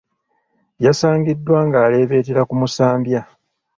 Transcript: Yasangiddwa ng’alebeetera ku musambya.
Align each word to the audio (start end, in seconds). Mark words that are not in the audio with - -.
Yasangiddwa 0.85 1.57
ng’alebeetera 1.67 2.41
ku 2.49 2.53
musambya. 2.61 3.21